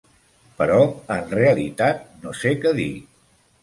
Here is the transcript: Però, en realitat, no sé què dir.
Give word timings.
Però, 0.61 0.79
en 1.17 1.29
realitat, 1.35 2.03
no 2.27 2.37
sé 2.43 2.59
què 2.65 2.77
dir. 2.85 2.93